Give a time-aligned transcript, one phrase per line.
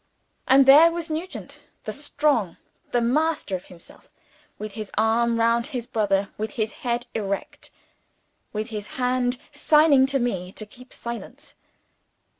[0.47, 2.57] And there was Nugent the Strong,
[2.91, 4.09] master of himself;
[4.57, 7.69] with his arm round his brother, with his head erect,
[8.51, 11.53] with his hand signing to me to keep silence.